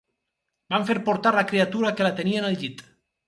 [0.73, 2.85] Van fer portar la criatura que la tenien al llit